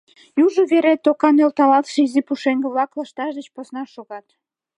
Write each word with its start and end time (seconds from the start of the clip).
Южо 0.43 0.61
вере 0.71 0.93
тока 1.05 1.29
нӧлталтше 1.35 1.97
изи 2.05 2.21
пушеҥге-влак 2.27 2.91
лышташ 2.97 3.31
деч 3.37 3.47
посна 3.55 3.83
шогат. 3.93 4.25